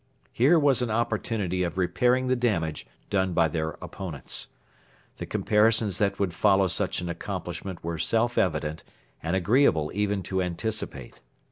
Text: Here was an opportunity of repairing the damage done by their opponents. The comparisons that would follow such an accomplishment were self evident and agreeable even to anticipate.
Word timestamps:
Here 0.31 0.57
was 0.57 0.81
an 0.81 0.89
opportunity 0.89 1.61
of 1.61 1.77
repairing 1.77 2.25
the 2.25 2.35
damage 2.35 2.87
done 3.11 3.33
by 3.33 3.47
their 3.49 3.77
opponents. 3.83 4.47
The 5.17 5.27
comparisons 5.27 5.99
that 5.99 6.17
would 6.17 6.33
follow 6.33 6.65
such 6.65 7.01
an 7.01 7.07
accomplishment 7.07 7.83
were 7.83 7.99
self 7.99 8.35
evident 8.35 8.83
and 9.21 9.35
agreeable 9.35 9.91
even 9.93 10.23
to 10.23 10.41
anticipate. 10.41 11.19